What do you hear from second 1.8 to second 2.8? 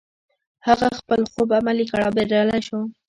کړ او بريالی شو.